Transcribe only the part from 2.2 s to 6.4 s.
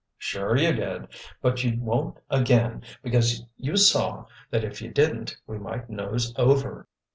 again, because you saw that if you didn't we might nose